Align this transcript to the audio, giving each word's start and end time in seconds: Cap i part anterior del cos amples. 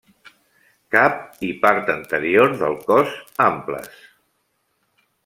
Cap 0.95 1.19
i 1.47 1.49
part 1.65 1.91
anterior 1.95 2.55
del 2.63 2.79
cos 2.87 3.13
amples. 3.49 4.01